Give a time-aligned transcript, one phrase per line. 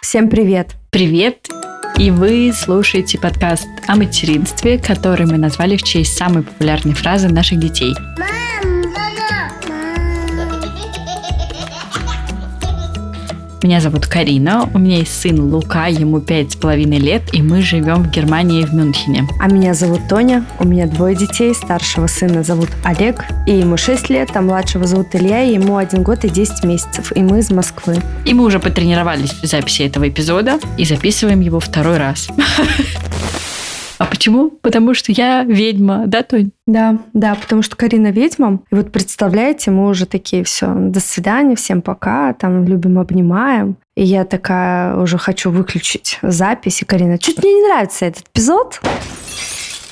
[0.00, 0.76] Всем привет!
[0.90, 1.48] Привет!
[1.98, 7.58] И вы слушаете подкаст о материнстве, который мы назвали в честь самой популярной фразы наших
[7.58, 7.92] детей.
[13.62, 17.60] Меня зовут Карина, у меня есть сын Лука, ему пять с половиной лет, и мы
[17.60, 19.26] живем в Германии, в Мюнхене.
[19.40, 24.10] А меня зовут Тоня, у меня двое детей, старшего сына зовут Олег, и ему 6
[24.10, 27.50] лет, а младшего зовут Илья, и ему 1 год и 10 месяцев, и мы из
[27.50, 27.96] Москвы.
[28.24, 32.28] И мы уже потренировались в записи этого эпизода и записываем его второй раз.
[33.98, 34.50] А почему?
[34.50, 36.52] Потому что я ведьма, да, Тонь?
[36.66, 38.60] Да, да, потому что Карина ведьма.
[38.70, 43.76] И вот представляете, мы уже такие, все, до свидания, всем пока, там любим, обнимаем.
[43.96, 46.82] И я такая уже хочу выключить запись.
[46.82, 48.80] И Карина, чуть мне не нравится этот эпизод.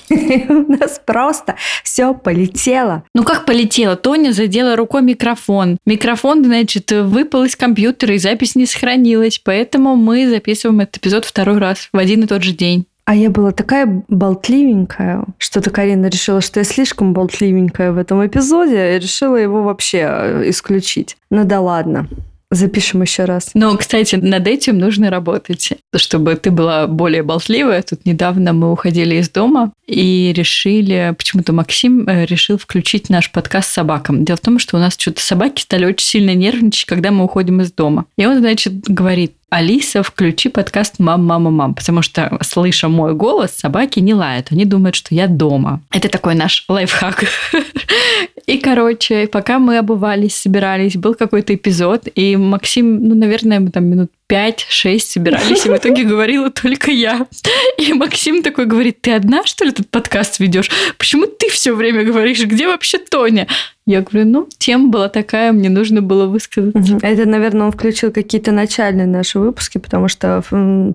[0.49, 3.03] У нас просто все полетело.
[3.13, 3.97] Ну как полетело?
[3.97, 5.79] Тоня задела рукой микрофон.
[5.85, 9.41] Микрофон, значит, выпал из компьютера, и запись не сохранилась.
[9.43, 12.87] Поэтому мы записываем этот эпизод второй раз в один и тот же день.
[13.07, 18.97] А я была такая болтливенькая, что-то Карина решила, что я слишком болтливенькая в этом эпизоде,
[18.97, 21.17] и решила его вообще э, исключить.
[21.31, 22.09] Ну да ладно.
[22.51, 23.51] Запишем еще раз.
[23.55, 27.83] Но, кстати, над этим нужно работать, чтобы ты была более болтливая.
[27.83, 33.71] Тут недавно мы уходили из дома и решили, почему-то Максим э, решил включить наш подкаст
[33.73, 34.25] собакам.
[34.25, 37.61] Дело в том, что у нас что-то собаки стали очень сильно нервничать, когда мы уходим
[37.61, 38.07] из дома.
[38.19, 43.53] И он, значит, говорит, Алиса, включи подкаст «Мам, мама, мам», потому что, слыша мой голос,
[43.53, 44.49] собаки не лают.
[44.51, 45.83] Они думают, что я дома.
[45.93, 47.25] Это такой наш лайфхак.
[48.47, 53.87] И, короче, пока мы обувались, собирались, был какой-то эпизод, и Максим, ну, наверное, мы там
[53.87, 57.27] минут 5-6 собирались, и в итоге говорила только я.
[57.79, 60.71] И Максим такой говорит, ты одна, что ли, этот подкаст ведешь?
[60.99, 62.45] Почему ты все время говоришь?
[62.45, 63.47] Где вообще Тоня?
[63.89, 66.99] Я говорю, ну, тема была такая, мне нужно было высказаться.
[67.03, 70.43] Это, наверное, он включил какие-то начальные наши выпуски, потому что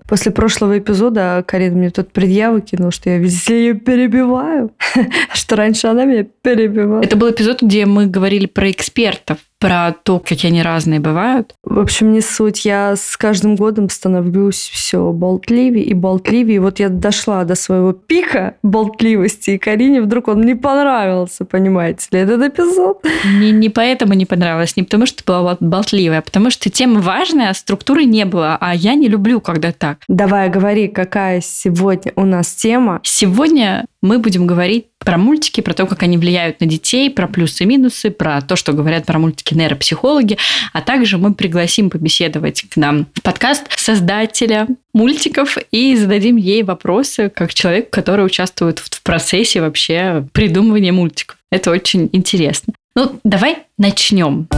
[0.06, 4.72] после прошлого эпизода Карина мне тут предъяву кинул, что я везде ее перебиваю,
[5.32, 7.02] что раньше она меня перебивала.
[7.02, 11.54] Это был эпизод, где мы говорили про экспертов про то, какие они разные бывают.
[11.62, 12.64] В общем, не суть.
[12.64, 16.56] Я с каждым годом становлюсь все болтливее и болтливее.
[16.56, 22.08] И вот я дошла до своего пика болтливости, и Карине вдруг он не понравился, понимаете
[22.10, 23.04] ли, этот эпизод.
[23.38, 27.50] Не, не поэтому не понравилось, не потому что была болтливая, а потому что тема важная,
[27.50, 29.98] а структуры не было, а я не люблю, когда так.
[30.08, 33.00] Давай, говори, какая сегодня у нас тема.
[33.04, 37.64] Сегодня мы будем говорить про мультики, про то, как они влияют на детей, про плюсы
[37.64, 40.38] и минусы, про то, что говорят про мультики нейропсихологи,
[40.72, 47.30] а также мы пригласим побеседовать к нам в подкаст создателя мультиков и зададим ей вопросы
[47.34, 51.36] как человек, который участвует в процессе вообще придумывания мультиков.
[51.50, 52.72] Это очень интересно.
[52.94, 54.48] Ну, давай начнем.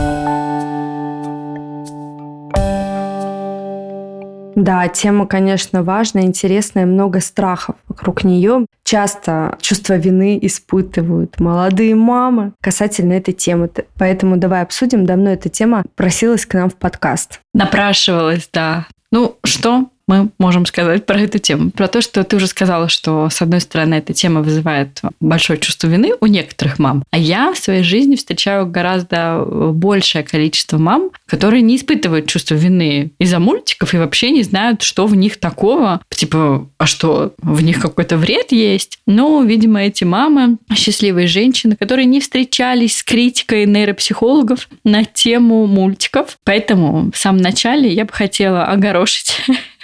[4.55, 8.65] Да, тема, конечно, важная, интересная, много страхов вокруг нее.
[8.83, 13.69] Часто чувство вины испытывают молодые мамы касательно этой темы.
[13.97, 15.05] Поэтому давай обсудим.
[15.05, 17.41] Давно эта тема просилась к нам в подкаст.
[17.53, 18.87] Напрашивалась, да.
[19.11, 21.71] Ну что, мы можем сказать про эту тему?
[21.71, 25.87] Про то, что ты уже сказала, что, с одной стороны, эта тема вызывает большое чувство
[25.87, 31.61] вины у некоторых мам, а я в своей жизни встречаю гораздо большее количество мам, которые
[31.61, 36.01] не испытывают чувство вины из-за мультиков и вообще не знают, что в них такого.
[36.09, 38.99] Типа, а что, в них какой-то вред есть?
[39.07, 46.37] Но, видимо, эти мамы, счастливые женщины, которые не встречались с критикой нейропсихологов на тему мультиков.
[46.43, 49.41] Поэтому в самом начале я бы хотела огорошить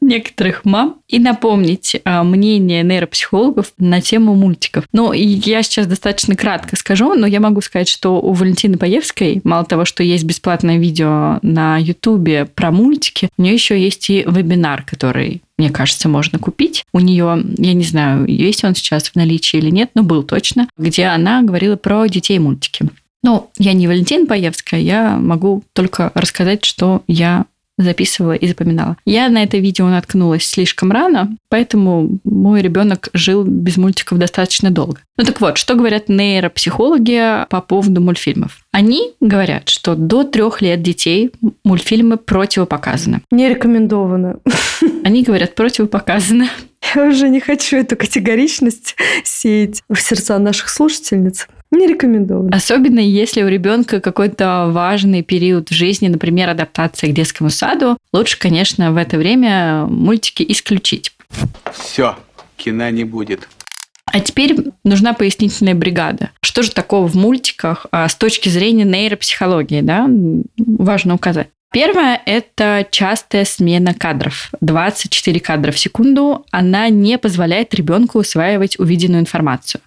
[0.00, 4.84] некоторых мам и напомнить а, мнение нейропсихологов на тему мультиков.
[4.92, 9.64] Ну, я сейчас достаточно кратко скажу, но я могу сказать, что у Валентины Паевской, мало
[9.64, 14.82] того, что есть бесплатное видео на Ютубе про мультики, у нее еще есть и вебинар,
[14.82, 16.84] который мне кажется, можно купить.
[16.92, 20.68] У нее, я не знаю, есть он сейчас в наличии или нет, но был точно,
[20.78, 22.88] где она говорила про детей мультики.
[23.24, 27.46] Ну, я не Валентина Паевская, я могу только рассказать, что я
[27.78, 28.96] записывала и запоминала.
[29.06, 35.00] Я на это видео наткнулась слишком рано, поэтому мой ребенок жил без мультиков достаточно долго.
[35.16, 38.58] Ну так вот, что говорят нейропсихологи по поводу мультфильмов?
[38.72, 41.30] Они говорят, что до трех лет детей
[41.64, 43.22] мультфильмы противопоказаны.
[43.30, 44.40] Не рекомендовано.
[45.04, 46.48] Они говорят противопоказано.
[46.94, 51.48] Я уже не хочу эту категоричность сеять в сердца наших слушательниц.
[51.70, 52.50] Не рекомендую.
[52.52, 58.38] Особенно если у ребенка какой-то важный период в жизни, например, адаптация к детскому саду, лучше,
[58.38, 61.12] конечно, в это время мультики исключить.
[61.72, 62.16] Все,
[62.56, 63.48] кино не будет.
[64.06, 66.30] А теперь нужна пояснительная бригада.
[66.40, 70.08] Что же такого в мультиках а, с точки зрения нейропсихологии, да,
[70.56, 71.48] важно указать.
[71.70, 74.50] Первое– это частая смена кадров.
[74.62, 76.46] 24 кадра в секунду.
[76.50, 79.82] Она не позволяет ребенку усваивать увиденную информацию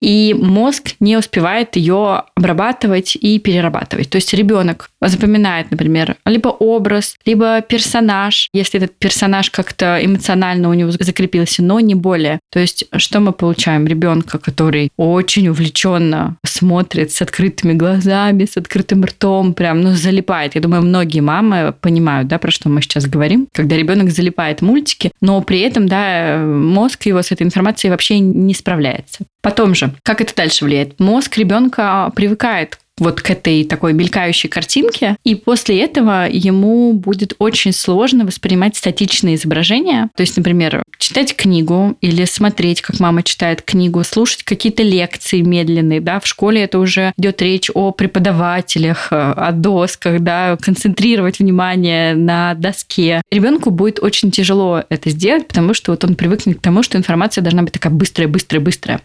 [0.00, 4.10] и мозг не успевает ее обрабатывать и перерабатывать.
[4.10, 10.74] То есть ребенок запоминает, например, либо образ, либо персонаж, если этот персонаж как-то эмоционально у
[10.74, 12.40] него закрепился, но не более.
[12.50, 13.86] То есть что мы получаем?
[13.86, 20.54] Ребенка, который очень увлеченно смотрит с открытыми глазами, с открытым ртом, прям, ну, залипает.
[20.54, 25.12] Я думаю, многие мамы понимают, да, про что мы сейчас говорим, когда ребенок залипает мультики,
[25.20, 29.24] но при этом, да, мозг его с этой информацией вообще не справляется.
[29.42, 31.00] Потом же, как это дальше влияет?
[31.00, 37.72] Мозг ребенка привыкает вот к этой такой мелькающей картинке, и после этого ему будет очень
[37.72, 40.10] сложно воспринимать статичные изображения.
[40.14, 46.00] То есть, например, читать книгу или смотреть, как мама читает книгу, слушать какие-то лекции медленные,
[46.00, 52.14] да, в школе это уже идет речь о преподавателях, э, о досках, да, концентрировать внимание
[52.14, 53.22] на доске.
[53.30, 57.40] Ребенку будет очень тяжело это сделать, потому что вот он привыкнет к тому, что информация
[57.40, 59.00] должна быть такая быстрая, быстрая, быстрая.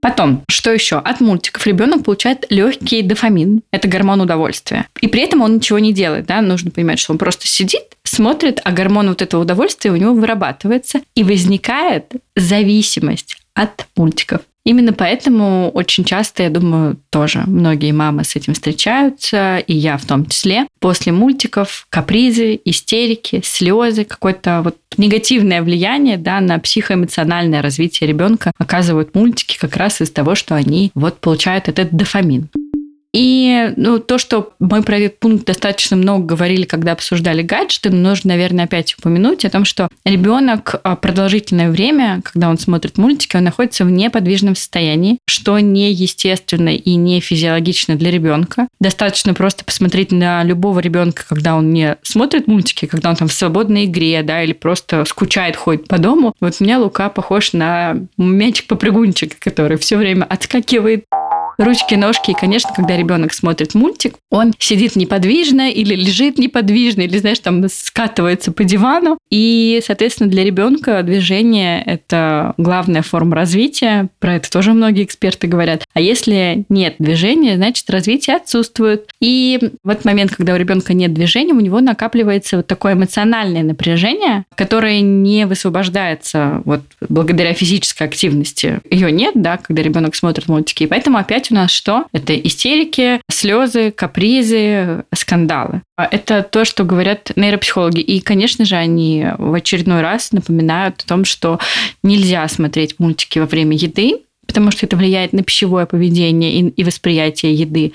[0.00, 0.96] Потом, что еще?
[0.96, 3.62] От мультиков ребенок получает легкий дофамин.
[3.70, 4.86] Это гормон удовольствия.
[5.00, 6.26] И при этом он ничего не делает.
[6.26, 6.40] Да?
[6.40, 11.00] Нужно понимать, что он просто сидит, смотрит, а гормон вот этого удовольствия у него вырабатывается.
[11.14, 14.40] И возникает зависимость от мультиков.
[14.64, 20.04] Именно поэтому очень часто, я думаю, тоже многие мамы с этим встречаются, и я в
[20.04, 20.66] том числе.
[20.80, 29.14] После мультиков капризы, истерики, слезы, какое-то вот негативное влияние да, на психоэмоциональное развитие ребенка оказывают
[29.14, 32.48] мультики как раз из того, что они вот получают этот дофамин.
[33.12, 38.30] И ну, то, что мы про этот пункт достаточно много говорили, когда обсуждали гаджеты, нужно,
[38.30, 43.44] наверное, опять упомянуть о том, что ребенок а, продолжительное время, когда он смотрит мультики, он
[43.44, 48.68] находится в неподвижном состоянии, что неестественно и не физиологично для ребенка.
[48.80, 53.32] Достаточно просто посмотреть на любого ребенка, когда он не смотрит мультики, когда он там в
[53.32, 56.34] свободной игре, да, или просто скучает, ходит по дому.
[56.40, 61.04] Вот у меня Лука похож на мячик-попрыгунчик, который все время отскакивает,
[61.60, 62.30] ручки, ножки.
[62.32, 67.68] И, конечно, когда ребенок смотрит мультик, он сидит неподвижно или лежит неподвижно, или, знаешь, там
[67.68, 69.18] скатывается по дивану.
[69.30, 74.08] И, соответственно, для ребенка движение– это главная форма развития.
[74.18, 75.84] Про это тоже многие эксперты говорят.
[75.92, 79.10] А если нет движения, значит, развитие отсутствует.
[79.20, 83.62] И в этот момент, когда у ребенка нет движения, у него накапливается вот такое эмоциональное
[83.62, 88.80] напряжение, которое не высвобождается вот благодаря физической активности.
[88.90, 90.84] Ее нет, да, когда ребенок смотрит мультики.
[90.84, 92.06] И поэтому опять у нас что?
[92.12, 95.82] Это истерики, слезы, капризы, скандалы.
[95.96, 98.00] А это то, что говорят нейропсихологи.
[98.00, 101.58] И, конечно же, они в очередной раз напоминают о том, что
[102.02, 107.54] нельзя смотреть мультики во время еды, потому что это влияет на пищевое поведение и восприятие
[107.54, 107.92] еды.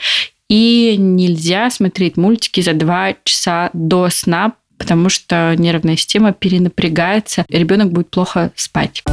[0.50, 7.58] И нельзя смотреть мультики за два часа до сна, потому что нервная система перенапрягается, и
[7.58, 9.04] ребенок будет плохо спать.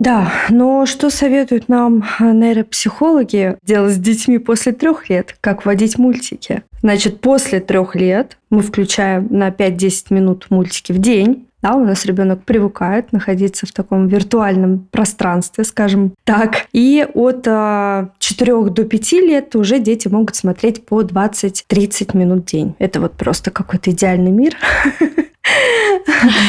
[0.00, 5.36] Да, но что советуют нам нейропсихологи делать с детьми после трех лет?
[5.40, 6.62] Как вводить мультики?
[6.82, 11.48] Значит, после трех лет мы включаем на 5-10 минут мультики в день.
[11.60, 16.66] Да, у нас ребенок привыкает находиться в таком виртуальном пространстве, скажем так.
[16.72, 22.44] И от 4 а, до 5 лет уже дети могут смотреть по 20-30 минут в
[22.44, 22.76] день.
[22.78, 24.56] Это вот просто какой-то идеальный мир.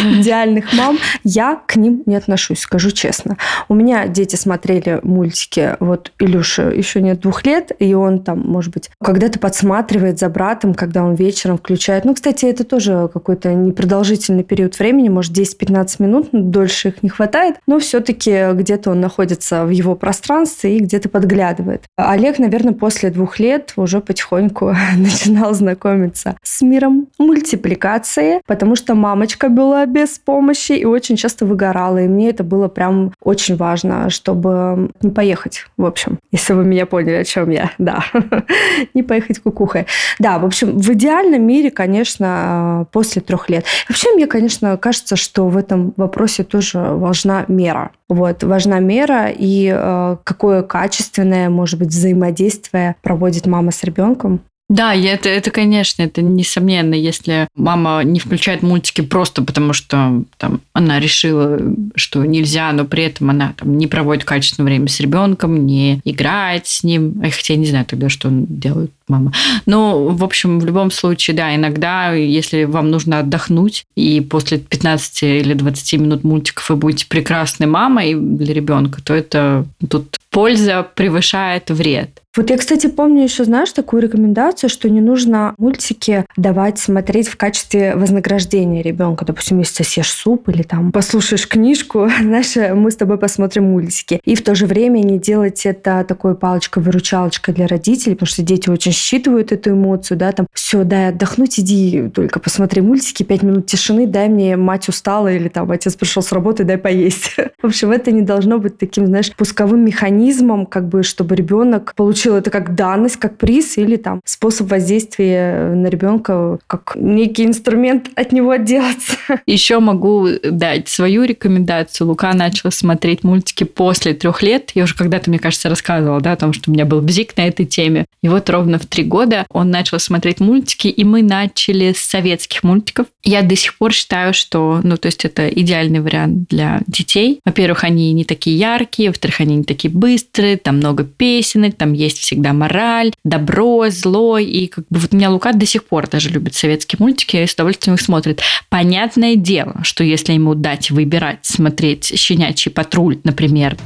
[0.03, 3.37] идеальных мам, я к ним не отношусь, скажу честно.
[3.67, 8.73] У меня дети смотрели мультики, вот Илюша еще нет двух лет, и он там, может
[8.73, 12.05] быть, когда-то подсматривает за братом, когда он вечером включает.
[12.05, 17.57] Ну, кстати, это тоже какой-то непродолжительный период времени, может, 10-15 минут, дольше их не хватает,
[17.67, 21.83] но все-таки где-то он находится в его пространстве и где-то подглядывает.
[21.97, 29.49] Олег, наверное, после двух лет уже потихоньку начинал знакомиться с миром мультипликации, потому что мамочка
[29.49, 31.99] была без помощи и очень часто выгорала.
[31.99, 36.85] И мне это было прям очень важно, чтобы не поехать, в общем, если вы меня
[36.85, 37.71] поняли, о чем я.
[37.79, 38.03] Да,
[38.93, 39.87] не поехать кукухой.
[40.17, 43.65] Да, в общем, в идеальном мире, конечно, после трех лет.
[43.87, 47.91] Вообще, мне, конечно, кажется, что в этом вопросе тоже важна мера.
[48.07, 54.41] Вот, важна мера и э, какое качественное, может быть, взаимодействие проводит мама с ребенком.
[54.69, 60.61] Да, это, это, конечно, это несомненно, если мама не включает мультики просто потому, что там,
[60.73, 61.59] она решила,
[61.95, 66.67] что нельзя, но при этом она там, не проводит качественное время с ребенком, не играет
[66.67, 67.19] с ним.
[67.23, 69.33] Хотя я не знаю тогда, что он делает мама.
[69.65, 75.23] Но, в общем, в любом случае, да, иногда, если вам нужно отдохнуть, и после 15
[75.23, 81.69] или 20 минут мультиков вы будете прекрасной мамой для ребенка, то это тут польза превышает
[81.69, 82.21] вред.
[82.37, 87.35] Вот я, кстати, помню еще, знаешь, такую рекомендацию, что не нужно мультики давать смотреть в
[87.37, 89.25] качестве вознаграждения ребенка.
[89.25, 94.21] Допустим, если съешь суп или там послушаешь книжку, знаешь, мы с тобой посмотрим мультики.
[94.23, 98.69] И в то же время не делать это такой палочкой-выручалочкой для родителей, потому что дети
[98.69, 103.65] очень считывают эту эмоцию, да, там, все, дай отдохнуть, иди только посмотри мультики, пять минут
[103.65, 107.35] тишины, дай мне, мать устала, или там, отец пришел с работы, дай поесть.
[107.61, 112.35] В общем, это не должно быть таким, знаешь, пусковым механизмом, как бы, чтобы ребенок получил
[112.35, 118.31] это как данность, как приз или там способ воздействия на ребенка, как некий инструмент от
[118.31, 119.15] него отделаться.
[119.45, 122.07] Еще могу дать свою рекомендацию.
[122.07, 124.71] Лука начала смотреть мультики после трех лет.
[124.75, 127.47] Я уже когда-то, мне кажется, рассказывала да, о том, что у меня был бзик на
[127.47, 128.05] этой теме.
[128.21, 132.63] И вот ровно в три года он начал смотреть мультики, и мы начали с советских
[132.63, 133.07] мультиков.
[133.23, 137.39] Я до сих пор считаю, что, ну, то есть это идеальный вариант для детей.
[137.45, 142.19] Во-первых, они не такие яркие, во-вторых, они не такие быстрые, там много песенок, там есть
[142.19, 144.37] всегда мораль, добро, зло.
[144.37, 147.47] И как бы вот у меня Лука до сих пор даже любит советские мультики и
[147.47, 148.41] с удовольствием их смотрит.
[148.69, 153.77] Понятное дело, что если ему дать выбирать, смотреть «Щенячий патруль», например,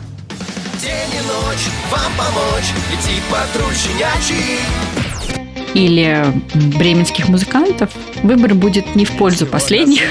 [0.81, 4.60] День и ночь вам помочь, идти патруль щенячий
[5.74, 6.25] или
[6.77, 7.89] бременских музыкантов,
[8.24, 10.01] выбор будет не в пользу последних.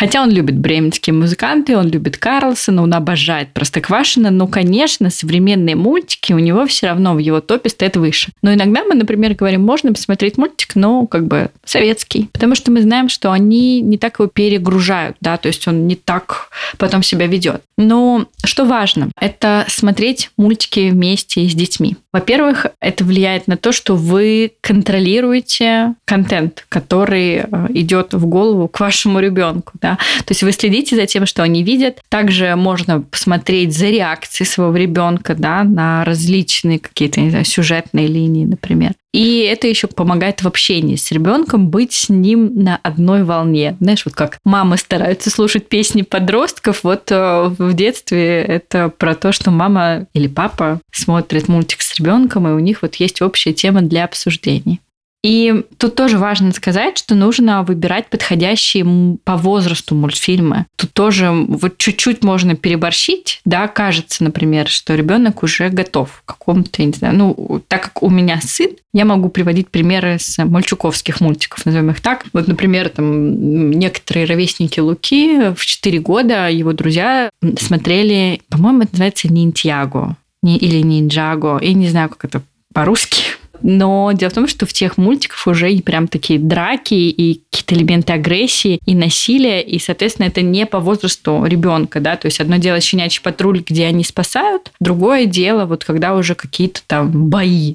[0.00, 6.32] Хотя он любит бременские музыканты, он любит Карлсона, он обожает Простоквашино, но, конечно, современные мультики
[6.32, 8.32] у него все равно в его топе стоят выше.
[8.40, 12.80] Но иногда мы, например, говорим, можно посмотреть мультик, но как бы советский, потому что мы
[12.80, 17.26] знаем, что они не так его перегружают, да, то есть он не так потом себя
[17.26, 17.60] ведет.
[17.76, 21.96] Но что важно, это смотреть мультики вместе с детьми.
[22.12, 28.80] Во-первых, это влияет на то, что вы контролируете контент, который э, идет в голову к
[28.80, 29.72] вашему ребенку.
[29.80, 29.89] Да?
[29.96, 32.00] То есть вы следите за тем, что они видят.
[32.08, 38.44] Также можно посмотреть за реакцией своего ребенка да, на различные какие-то не знаю, сюжетные линии,
[38.44, 38.92] например.
[39.12, 43.76] И это еще помогает в общении с ребенком быть с ним на одной волне.
[43.80, 49.32] Знаешь, вот как мамы стараются слушать песни подростков, вот э, в детстве это про то,
[49.32, 53.82] что мама или папа смотрит мультик с ребенком, и у них вот есть общая тема
[53.82, 54.80] для обсуждений.
[55.22, 60.66] И тут тоже важно сказать, что нужно выбирать подходящие по возрасту мультфильмы.
[60.76, 66.82] Тут тоже вот чуть-чуть можно переборщить, да, кажется, например, что ребенок уже готов к какому-то,
[66.82, 71.66] не знаю, ну, так как у меня сын, я могу приводить примеры с мальчуковских мультиков,
[71.66, 72.24] назовем их так.
[72.32, 79.32] Вот, например, там некоторые ровесники Луки в 4 года его друзья смотрели, по-моему, это называется
[79.32, 83.22] Нинтьяго или Нинджаго, я не знаю, как это по-русски,
[83.62, 87.74] но дело в том, что в тех мультиках уже и прям такие драки и какие-то
[87.74, 92.56] элементы агрессии и насилия, и, соответственно, это не по возрасту ребенка, да, то есть одно
[92.56, 97.74] дело щенячий патруль, где они спасают, другое дело вот когда уже какие-то там бои.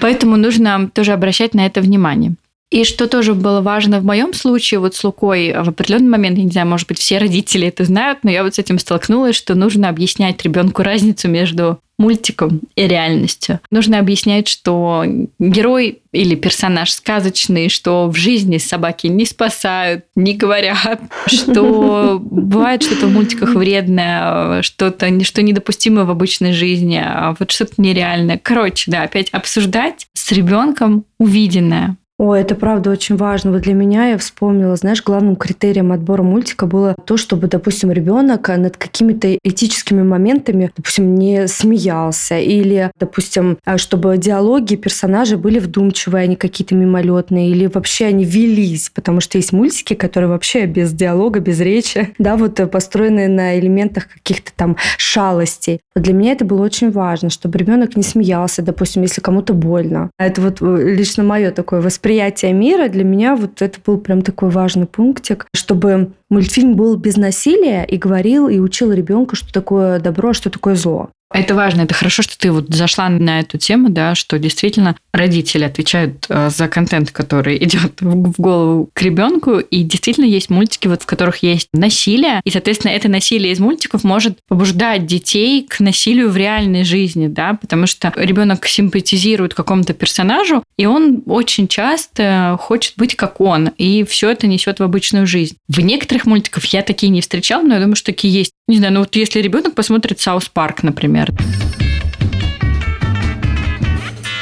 [0.00, 2.34] Поэтому нужно тоже обращать на это внимание.
[2.70, 6.44] И что тоже было важно в моем случае, вот с Лукой, в определенный момент, я
[6.44, 9.54] не знаю, может быть, все родители это знают, но я вот с этим столкнулась, что
[9.54, 13.60] нужно объяснять ребенку разницу между мультиком и реальностью.
[13.70, 15.04] Нужно объяснять, что
[15.38, 23.06] герой или персонаж сказочный, что в жизни собаки не спасают, не говорят, что бывает что-то
[23.06, 28.40] в мультиках вредное, что-то что недопустимо в обычной жизни, а вот что-то нереальное.
[28.42, 31.96] Короче, да, опять обсуждать с ребенком увиденное.
[32.20, 33.52] Ой, это правда очень важно.
[33.52, 38.48] Вот для меня я вспомнила, знаешь, главным критерием отбора мультика было то, чтобы, допустим, ребенок
[38.48, 46.24] над какими-то этическими моментами, допустим, не смеялся, или, допустим, а, чтобы диалоги персонажей были вдумчивые,
[46.24, 50.92] а не какие-то мимолетные, или вообще они велись, потому что есть мультики, которые вообще без
[50.92, 55.78] диалога, без речи, да, вот э, построены на элементах каких-то там шалостей.
[55.94, 60.10] Вот для меня это было очень важно, чтобы ребенок не смеялся, допустим, если кому-то больно.
[60.18, 64.22] Это вот э, лично мое такое восприятие восприятия мира, для меня вот это был прям
[64.22, 70.00] такой важный пунктик, чтобы мультфильм был без насилия и говорил и учил ребенка, что такое
[70.00, 71.10] добро, а что такое зло.
[71.32, 75.64] Это важно, это хорошо, что ты вот зашла на эту тему, да, что действительно родители
[75.64, 81.02] отвечают э, за контент, который идет в голову к ребенку, и действительно есть мультики, вот
[81.02, 86.30] в которых есть насилие, и, соответственно, это насилие из мультиков может побуждать детей к насилию
[86.30, 92.94] в реальной жизни, да, потому что ребенок симпатизирует какому-то персонажу, и он очень часто хочет
[92.96, 95.56] быть как он, и все это несет в обычную жизнь.
[95.68, 98.52] В некоторых мультиках я такие не встречала, но я думаю, что такие есть.
[98.68, 101.32] Не знаю, ну вот если ребенок посмотрит South Park, например.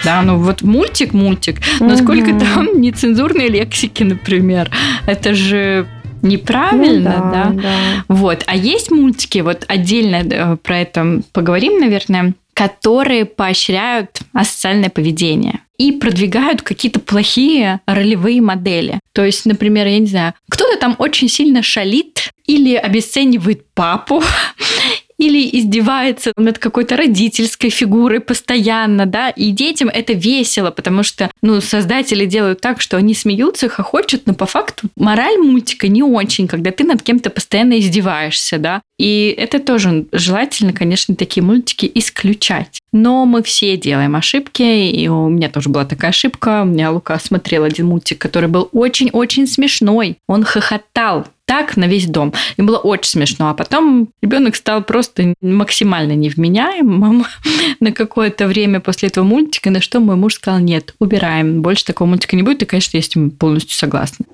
[0.04, 1.97] Да, ну вот мультик, мультик, но угу.
[1.97, 4.68] сколько там нецензурной лексики, например.
[5.06, 5.87] Это же
[6.23, 7.62] неправильно, ну, да, да?
[7.62, 8.04] да.
[8.09, 8.42] Вот.
[8.47, 15.92] А есть мультики, вот отдельно э, про это поговорим, наверное, которые поощряют асоциальное поведение и
[15.92, 19.00] продвигают какие-то плохие ролевые модели.
[19.12, 24.23] То есть, например, я не знаю, кто-то там очень сильно шалит или обесценивает папу,
[25.18, 31.61] или издевается над какой-то родительской фигурой постоянно, да, и детям это весело, потому что, ну,
[31.61, 36.71] создатели делают так, что они смеются, хохочут, но по факту мораль мультика не очень, когда
[36.71, 42.81] ты над кем-то постоянно издеваешься, да, и это тоже желательно, конечно, такие мультики исключать.
[42.93, 46.62] Но мы все делаем ошибки, и у меня тоже была такая ошибка.
[46.62, 50.17] У меня Лука смотрел один мультик, который был очень-очень смешной.
[50.26, 52.33] Он хохотал так на весь дом.
[52.57, 53.50] И было очень смешно.
[53.50, 57.26] А потом ребенок стал просто максимально невменяемым
[57.81, 62.09] на какое-то время после этого мультика, на что мой муж сказал, нет, убираем, больше такого
[62.09, 62.62] мультика не будет.
[62.62, 64.25] И, конечно, я с этим полностью согласна.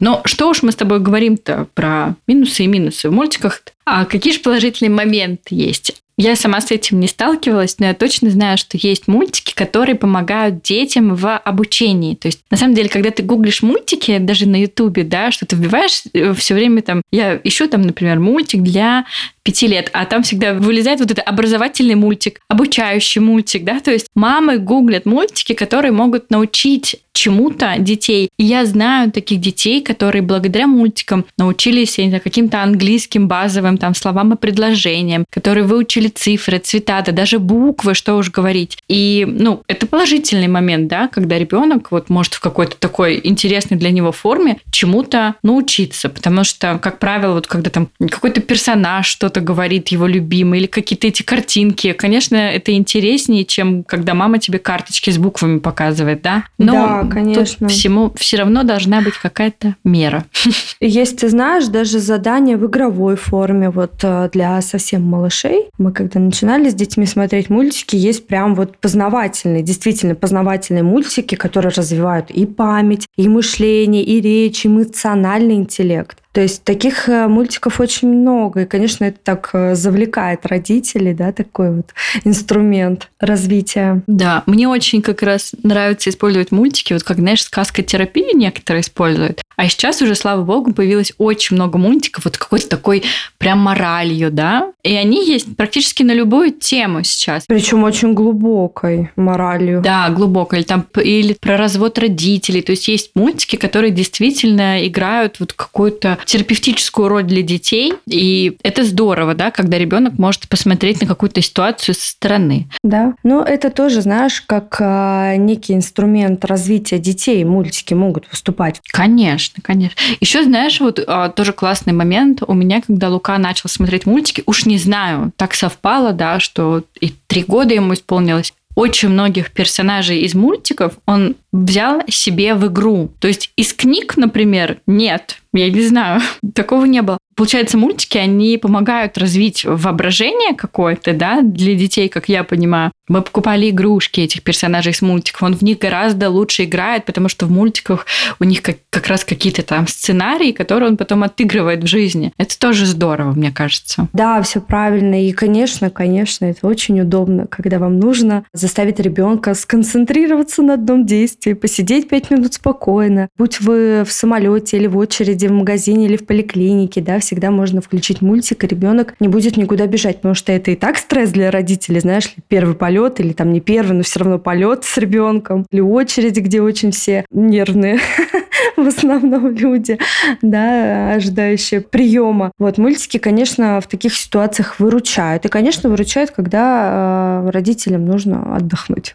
[0.00, 3.62] Но что уж мы с тобой говорим-то про минусы и минусы в мультиках?
[3.84, 6.02] А какие же положительные моменты есть?
[6.18, 10.62] Я сама с этим не сталкивалась, но я точно знаю, что есть мультики, которые помогают
[10.62, 12.14] детям в обучении.
[12.14, 15.56] То есть, на самом деле, когда ты гуглишь мультики, даже на Ютубе, да, что ты
[15.56, 19.04] вбиваешь э, все время там, я ищу там, например, мультик для
[19.42, 24.06] пяти лет, а там всегда вылезает вот этот образовательный мультик, обучающий мультик, да, то есть
[24.14, 28.28] мамы гуглят мультики, которые могут научить чему-то детей.
[28.38, 34.34] И я знаю таких детей, которые благодаря мультикам научились, знаю, каким-то английским базовым там словам
[34.34, 38.78] и предложениям, которые выучили цифры, цвета, да даже буквы, что уж говорить.
[38.88, 43.90] И, ну, это положительный момент, да, когда ребенок вот может в какой-то такой интересной для
[43.90, 49.88] него форме чему-то научиться, потому что, как правило, вот когда там какой-то персонаж что-то говорит
[49.88, 51.92] его любимый, или какие-то эти картинки.
[51.92, 56.44] Конечно, это интереснее, чем когда мама тебе карточки с буквами показывает, да?
[56.58, 57.68] Но да, конечно.
[57.68, 60.24] Тут всему все равно должна быть какая-то мера.
[60.80, 65.66] Есть, ты знаешь, даже задания в игровой форме вот э, для совсем малышей.
[65.78, 71.72] Мы когда начинали с детьми смотреть мультики, есть прям вот познавательные, действительно познавательные мультики, которые
[71.74, 76.18] развивают и память, и мышление, и речь, и эмоциональный интеллект.
[76.36, 78.60] То есть таких э, мультиков очень много.
[78.60, 81.94] И, конечно, это так э, завлекает родителей, да, такой вот
[82.24, 84.02] инструмент развития.
[84.06, 89.40] Да, мне очень как раз нравится использовать мультики, вот как, знаешь, сказкотерапию некоторые используют.
[89.56, 93.04] А сейчас уже, слава богу, появилось очень много мультиков, вот какой-то такой
[93.38, 94.72] прям моралью, да.
[94.82, 97.44] И они есть практически на любую тему сейчас.
[97.48, 99.80] Причем очень глубокой моралью.
[99.80, 100.58] Да, глубокой.
[100.58, 102.60] Или, там, или про развод родителей.
[102.60, 107.94] То есть есть мультики, которые действительно играют вот какую-то терапевтическую роль для детей.
[108.06, 112.68] И это здорово, да, когда ребенок может посмотреть на какую-то ситуацию со стороны.
[112.82, 113.14] Да.
[113.22, 117.42] Но это тоже, знаешь, как а, некий инструмент развития детей.
[117.44, 118.80] Мультики могут выступать.
[118.92, 119.96] Конечно, конечно.
[120.20, 122.42] Еще, знаешь, вот а, тоже классный момент.
[122.46, 127.12] У меня, когда Лука начал смотреть мультики, уж не знаю, так совпало, да, что и
[127.28, 133.10] три года ему исполнилось очень многих персонажей из мультиков он взял себе в игру.
[133.18, 135.38] То есть из книг, например, нет.
[135.52, 136.20] Я не знаю,
[136.54, 137.18] такого не было.
[137.34, 142.92] Получается, мультики, они помогают развить воображение какое-то, да, для детей, как я понимаю.
[143.08, 147.46] Мы покупали игрушки этих персонажей с мультиков, он в них гораздо лучше играет, потому что
[147.46, 148.06] в мультиках
[148.40, 152.32] у них как, как раз какие-то там сценарии, которые он потом отыгрывает в жизни.
[152.38, 154.08] Это тоже здорово, мне кажется.
[154.12, 155.26] Да, все правильно.
[155.26, 161.52] И, конечно, конечно, это очень удобно, когда вам нужно заставить ребенка сконцентрироваться на одном действии,
[161.52, 163.28] посидеть пять минут спокойно.
[163.38, 167.80] Будь вы в самолете или в очереди в магазине или в поликлинике, да, всегда можно
[167.80, 171.50] включить мультик, и ребенок не будет никуда бежать, потому что это и так стресс для
[171.50, 175.66] родителей, знаешь ли, первый полет или там не первый, но все равно полет с ребенком,
[175.70, 177.98] или очередь, где очень все нервные
[178.84, 179.98] в основном люди,
[180.42, 182.52] да, ожидающие приема.
[182.58, 185.44] Вот мультики, конечно, в таких ситуациях выручают.
[185.44, 189.14] И, конечно, выручают, когда э, родителям нужно отдохнуть.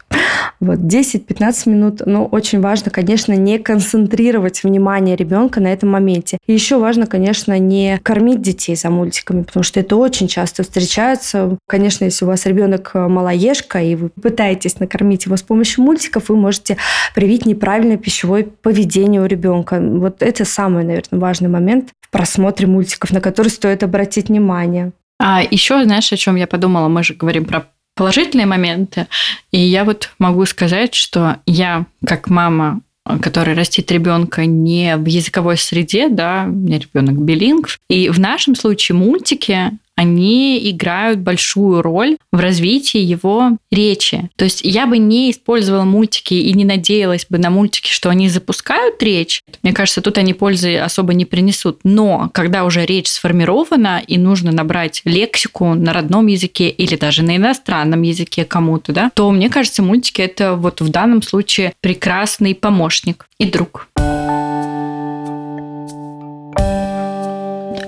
[0.60, 2.02] Вот 10-15 минут.
[2.04, 6.38] Но очень важно, конечно, не концентрировать внимание ребенка на этом моменте.
[6.46, 11.56] И еще важно, конечно, не кормить детей за мультиками, потому что это очень часто встречается.
[11.68, 16.36] Конечно, если у вас ребенок малоежка, и вы пытаетесь накормить его с помощью мультиков, вы
[16.36, 16.76] можете
[17.14, 19.51] привить неправильное пищевое поведение у ребенка.
[19.52, 24.92] Вот это самый, наверное, важный момент в просмотре мультиков, на который стоит обратить внимание.
[25.20, 26.88] А еще, знаешь, о чем я подумала?
[26.88, 29.06] Мы же говорим про положительные моменты.
[29.50, 32.80] И я вот могу сказать, что я, как мама
[33.20, 37.78] который растит ребенка не в языковой среде, да, у меня ребенок билингв.
[37.88, 44.30] И в нашем случае мультики они играют большую роль в развитии его речи.
[44.36, 48.28] То есть я бы не использовала мультики и не надеялась бы на мультики, что они
[48.28, 49.42] запускают речь.
[49.62, 51.80] Мне кажется, тут они пользы особо не принесут.
[51.84, 57.36] Но когда уже речь сформирована и нужно набрать лексику на родном языке или даже на
[57.36, 63.26] иностранном языке кому-то, да, то мне кажется, мультики это вот в данном случае прекрасный помощник
[63.38, 63.88] и друг.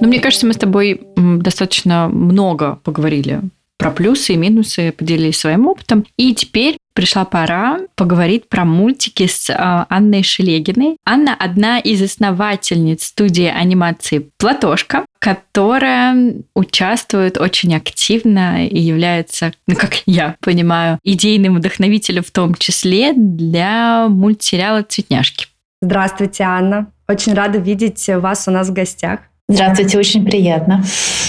[0.04, 3.40] Но мне кажется, мы с тобой достаточно много поговорили
[3.78, 6.04] про плюсы и минусы, поделились своим опытом.
[6.18, 10.98] И теперь пришла пора поговорить про мультики с а, Анной Шелегиной.
[11.06, 20.02] Анна одна из основательниц студии анимации «Платошка», которая участвует очень активно и является, ну, как
[20.04, 25.46] я понимаю, идейным вдохновителем в том числе для мультсериала «Цветняшки».
[25.80, 26.92] Здравствуйте, Анна.
[27.08, 29.20] Очень рада видеть вас у нас в гостях.
[29.46, 30.82] Здравствуйте, очень приятно.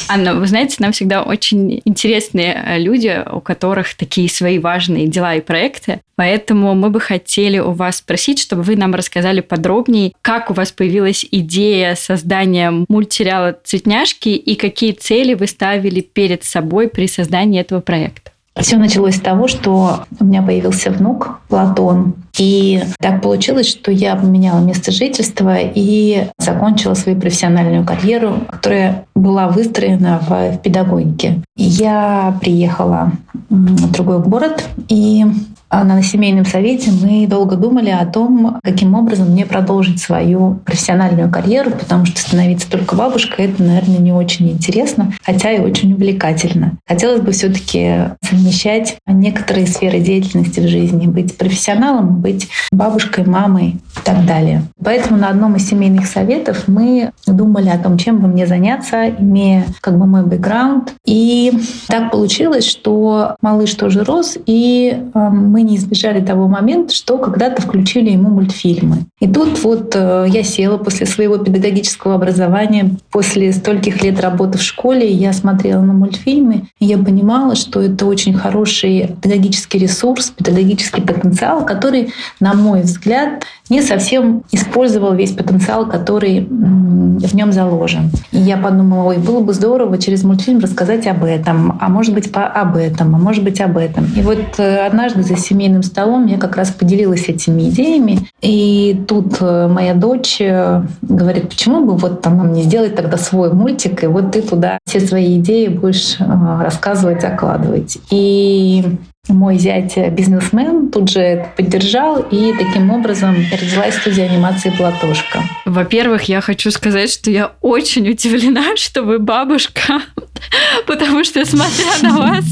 [0.07, 5.35] Анна, вы знаете, нам всегда очень интересные э, люди, у которых такие свои важные дела
[5.35, 5.99] и проекты.
[6.15, 10.71] Поэтому мы бы хотели у вас спросить, чтобы вы нам рассказали подробнее, как у вас
[10.71, 17.81] появилась идея создания мультсериала «Цветняшки» и какие цели вы ставили перед собой при создании этого
[17.81, 18.31] проекта.
[18.59, 22.15] Все началось с того, что у меня появился внук Платон.
[22.37, 29.47] И так получилось, что я поменяла место жительства и закончила свою профессиональную карьеру, которая была
[29.47, 31.41] выстроена в, в педагогике.
[31.55, 33.11] Я приехала
[33.49, 35.25] в другой город и
[35.71, 41.71] на семейном совете мы долго думали о том, каким образом мне продолжить свою профессиональную карьеру,
[41.71, 46.73] потому что становиться только бабушкой— это, наверное, не очень интересно, хотя и очень увлекательно.
[46.87, 53.69] Хотелось бы все таки совмещать некоторые сферы деятельности в жизни, быть профессионалом, быть бабушкой, мамой
[53.69, 54.63] и так далее.
[54.83, 59.65] Поэтому на одном из семейных советов мы думали о том, чем бы мне заняться, имея
[59.81, 60.93] как бы мой бэкграунд.
[61.05, 61.51] И
[61.87, 67.61] так получилось, что малыш тоже рос, и эм, мы не избежали того момента, что когда-то
[67.61, 69.05] включили ему мультфильмы.
[69.21, 74.61] И тут вот э, я села после своего педагогического образования, после стольких лет работы в
[74.61, 80.99] школе, я смотрела на мультфильмы, и я понимала, что это очень хороший педагогический ресурс, педагогический
[80.99, 88.11] потенциал, который, на мой взгляд, не совсем использовал весь потенциал, который в нем заложен.
[88.31, 92.31] И я подумала, ой, было бы здорово через мультфильм рассказать об этом, а может быть
[92.31, 94.05] по об этом, а может быть об этом.
[94.15, 99.37] И вот э, однажды за семейным столом я как раз поделилась этими идеями, и тут
[99.39, 104.07] э, моя дочь э, говорит, почему бы вот она мне сделать тогда свой мультик, и
[104.07, 107.97] вот ты туда все свои идеи будешь рассказывать, закладывать.
[108.09, 108.83] И
[109.27, 115.43] мой зять бизнесмен тут же это поддержал, и таким образом родилась студия анимации «Платошка».
[115.65, 120.01] Во-первых, я хочу сказать, что я очень удивлена, что вы бабушка,
[120.87, 122.45] потому что, смотря на вас,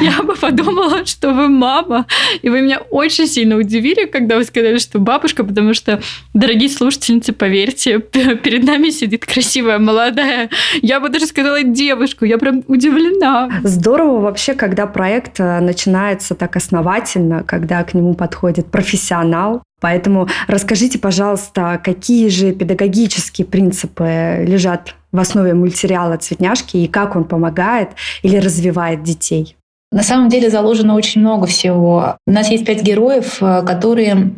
[0.00, 2.06] я бы подумала, что вы мама.
[2.42, 6.00] И вы меня очень сильно удивили, когда вы сказали, что бабушка, потому что,
[6.32, 7.98] дорогие слушательницы, поверьте,
[8.44, 10.50] перед нами сидит красивая, молодая,
[10.82, 13.50] я бы даже сказала девушку, я прям удивлена.
[13.62, 20.98] Здорово вообще, когда проект э, начинается так основательно, когда к нему подходит профессионал, Поэтому расскажите,
[20.98, 27.90] пожалуйста, какие же педагогические принципы лежат в основе мультсериала «Цветняшки» и как он помогает
[28.22, 29.58] или развивает детей?
[29.94, 32.16] На самом деле заложено очень много всего.
[32.26, 34.32] У нас есть пять героев, э, которые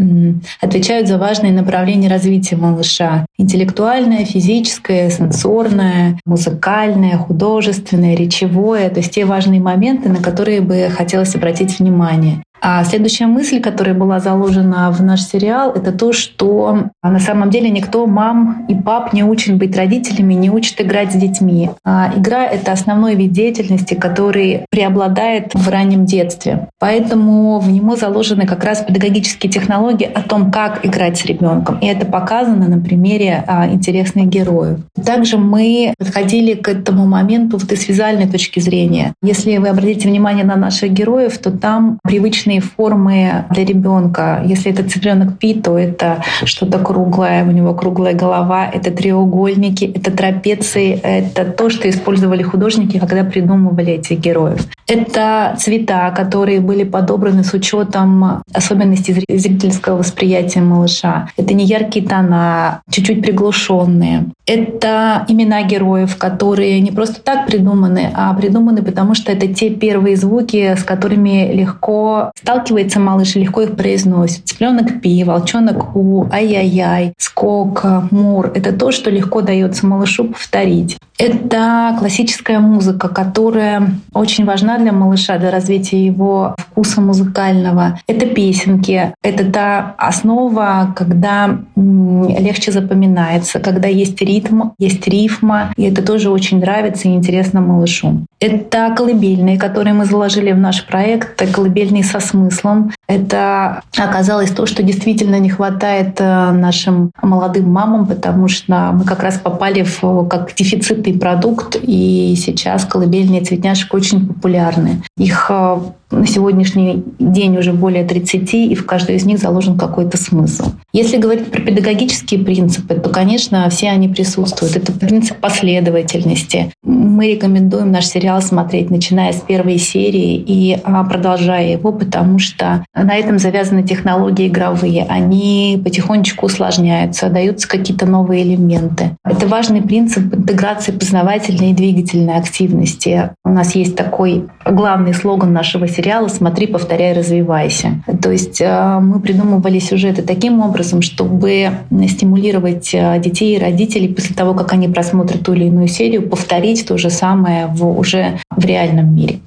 [0.60, 3.24] отвечают за важные направления развития малыша.
[3.38, 8.90] Интеллектуальное, физическое, сенсорное, музыкальное, художественное, речевое.
[8.90, 12.42] То есть те важные моменты, на которые бы хотелось обратить внимание.
[12.68, 17.70] А следующая мысль, которая была заложена в наш сериал, это то, что на самом деле
[17.70, 21.70] никто мам и пап не учит быть родителями, не учит играть с детьми.
[21.84, 26.66] А игра— это основной вид деятельности, который преобладает в раннем детстве.
[26.80, 31.78] Поэтому в него заложены как раз педагогические технологии о том, как играть с ребенком.
[31.78, 34.80] И это показано на примере а, интересных героев.
[35.04, 39.14] Также мы подходили к этому моменту вот из визуальной точки зрения.
[39.22, 44.42] Если вы обратите внимание на наших героев, то там привычно привычные формы для ребенка.
[44.44, 50.10] Если это цыпленок Пи, то это что-то круглое, у него круглая голова, это треугольники, это
[50.10, 54.66] трапеции, это то, что использовали художники, когда придумывали этих героев.
[54.88, 61.28] Это цвета, которые были подобраны с учетом особенностей зрительского восприятия малыша.
[61.36, 64.26] Это не яркие тона, чуть-чуть приглушенные.
[64.46, 70.16] Это имена героев, которые не просто так придуманы, а придуманы, потому что это те первые
[70.16, 74.44] звуки, с которыми легко сталкивается малыш легко их произносит.
[74.46, 78.52] Цыпленок пи, волчонок у, ай-яй-яй, скок, мур.
[78.54, 80.98] Это то, что легко дается малышу повторить.
[81.18, 87.98] Это классическая музыка, которая очень важна для малыша, для развития его вкуса музыкального.
[88.06, 89.14] Это песенки.
[89.22, 95.72] Это та основа, когда легче запоминается, когда есть ритм, есть рифма.
[95.76, 98.26] И это тоже очень нравится и интересно малышу.
[98.38, 101.40] Это колыбельные, которые мы заложили в наш проект.
[101.40, 102.92] Это колыбельные со смыслом.
[103.08, 109.22] Это оказалось то, что действительно не хватает э, нашим молодым мамам, потому что мы как
[109.22, 115.02] раз попали в как дефицитный продукт, и сейчас колыбельные цветняшек очень популярны.
[115.16, 115.78] Их э,
[116.10, 120.72] на сегодняшний день уже более 30, и в каждой из них заложен какой-то смысл.
[120.92, 124.76] Если говорить про педагогические принципы, то, конечно, все они присутствуют.
[124.76, 126.72] Это принцип последовательности.
[126.84, 132.84] Мы рекомендуем наш сериал смотреть, начиная с первой серии и а, продолжая его, потому что
[132.94, 135.04] на этом завязаны технологии игровые.
[135.08, 139.16] Они потихонечку усложняются, даются какие-то новые элементы.
[139.24, 143.30] Это важный принцип интеграции познавательной и двигательной активности.
[143.44, 148.02] У нас есть такой главный слоган нашего сериала «Смотри, повторяй, развивайся».
[148.22, 151.70] То есть э, мы придумывали сюжеты таким образом, чтобы
[152.08, 156.86] стимулировать э, детей и родителей после того, как они просмотрят ту или иную серию, повторить
[156.86, 159.40] то же самое в, уже в реальном мире.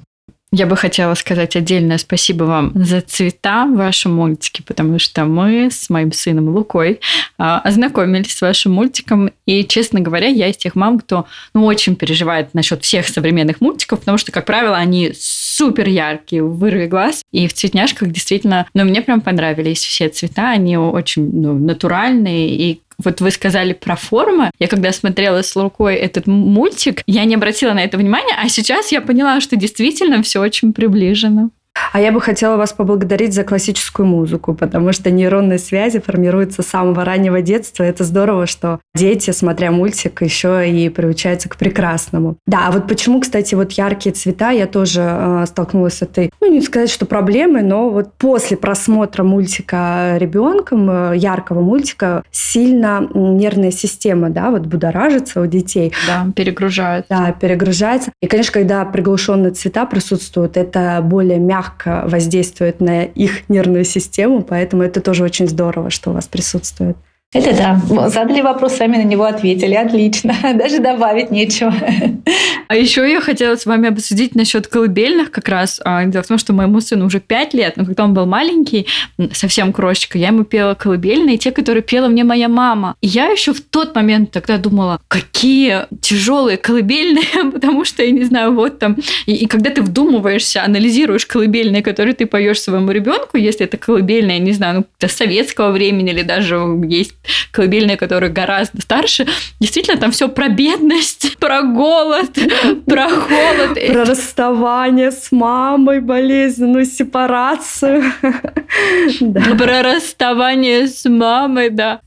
[0.52, 4.16] Я бы хотела сказать отдельное спасибо вам за цвета в вашем
[4.66, 7.00] потому что мы с моим сыном Лукой
[7.38, 9.30] а, ознакомились с вашим мультиком.
[9.46, 14.00] И, честно говоря, я из тех мам, кто ну, очень переживает насчет всех современных мультиков,
[14.00, 17.22] потому что, как правило, они супер яркие, вырви глаз.
[17.30, 22.80] И в цветняшках действительно, ну, мне прям понравились все цвета, они очень ну, натуральные и
[23.04, 24.50] вот вы сказали про формы.
[24.58, 28.92] Я когда смотрела с Лукой этот мультик, я не обратила на это внимания, а сейчас
[28.92, 31.50] я поняла, что действительно все очень приближено.
[31.92, 36.66] А я бы хотела вас поблагодарить за классическую музыку, потому что нейронные связи формируются с
[36.66, 37.82] самого раннего детства.
[37.82, 42.36] Это здорово, что дети, смотря мультик, еще и приучаются к прекрасному.
[42.46, 46.52] Да, а вот почему, кстати, вот яркие цвета, я тоже э, столкнулась с этой, ну,
[46.52, 53.72] не сказать, что проблемой, но вот после просмотра мультика ребенком, э, яркого мультика, сильно нервная
[53.72, 55.92] система, да, вот будоражится у детей.
[56.06, 57.08] Да, перегружается.
[57.08, 58.12] Да, перегружается.
[58.20, 64.42] И, конечно, когда приглушенные цвета присутствуют, это более мягко мягко воздействует на их нервную систему,
[64.42, 66.96] поэтому это тоже очень здорово, что у вас присутствует.
[67.32, 68.08] Это да.
[68.08, 69.74] Задали вопрос, сами на него ответили.
[69.74, 70.34] Отлично.
[70.54, 71.72] Даже добавить нечего.
[72.68, 75.80] А еще я хотела с вами обсудить насчет колыбельных как раз.
[75.84, 78.86] А, дело в том, что моему сыну уже 5 лет, но когда он был маленький,
[79.32, 82.94] совсем крошечка, я ему пела колыбельные, те, которые пела мне моя мама.
[83.00, 88.22] И я еще в тот момент тогда думала, какие тяжелые колыбельные, потому что, я не
[88.22, 88.96] знаю, вот там...
[89.26, 94.38] И, и когда ты вдумываешься, анализируешь колыбельные, которые ты поешь своему ребенку, если это колыбельные,
[94.38, 96.54] не знаю, ну, советского времени или даже
[96.88, 97.14] есть
[97.52, 99.26] колыбельные, которые гораздо старше,
[99.60, 102.30] действительно там все про бедность, про голод,
[102.86, 103.08] про.
[103.92, 108.04] Про расставание с мамой, болезненную сепарацию.
[109.58, 112.00] Про расставание с мамой, да.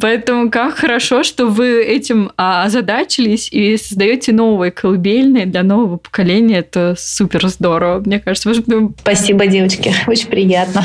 [0.00, 6.58] Поэтому как хорошо, что вы этим озадачились и создаете новые колыбельные для нового поколения.
[6.58, 8.00] Это супер здорово.
[8.00, 8.52] Мне кажется,
[9.00, 9.92] Спасибо, девочки.
[10.06, 10.84] Очень приятно.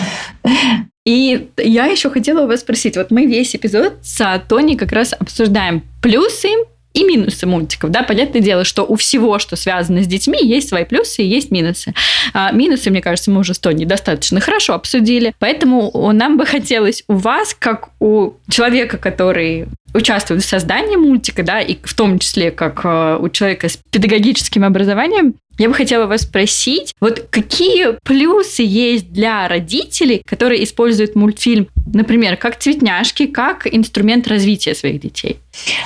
[1.05, 5.13] И я еще хотела у вас спросить, вот мы весь эпизод с Тони как раз
[5.17, 6.49] обсуждаем плюсы
[6.93, 7.89] и минусы мультиков.
[7.91, 11.51] Да, понятное дело, что у всего, что связано с детьми, есть свои плюсы и есть
[11.51, 11.93] минусы.
[12.33, 15.33] А минусы, мне кажется, мы уже с Тони достаточно хорошо обсудили.
[15.39, 21.59] Поэтому нам бы хотелось у вас, как у человека, который участвует в создании мультика, да,
[21.59, 26.21] и в том числе как э, у человека с педагогическим образованием, я бы хотела вас
[26.21, 34.27] спросить, вот какие плюсы есть для родителей, которые используют мультфильм, например, как цветняшки, как инструмент
[34.27, 35.37] развития своих детей?